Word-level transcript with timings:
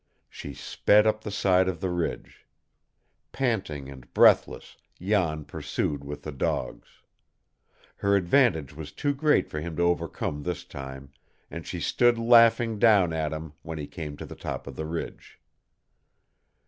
She 0.29 0.55
sped 0.55 1.05
up 1.05 1.21
the 1.21 1.29
side 1.29 1.67
of 1.67 1.79
the 1.79 1.91
ridge. 1.91 2.47
Panting 3.31 3.87
and 3.87 4.11
breathless, 4.15 4.75
Jan 4.99 5.45
pursued 5.45 6.03
with 6.03 6.23
the 6.23 6.31
dogs. 6.31 7.03
Her 7.97 8.15
advantage 8.15 8.73
was 8.73 8.91
too 8.91 9.13
great 9.13 9.47
for 9.47 9.59
him 9.61 9.75
to 9.75 9.83
overcome 9.83 10.41
this 10.41 10.63
time, 10.63 11.11
and 11.51 11.67
she 11.67 11.79
stood 11.79 12.17
laughing 12.17 12.79
down 12.79 13.13
at 13.13 13.31
him 13.31 13.53
when 13.61 13.77
he 13.77 13.85
came 13.85 14.17
to 14.17 14.25
the 14.25 14.33
top 14.33 14.65
of 14.65 14.75
the 14.75 14.87
ridge. 14.87 15.39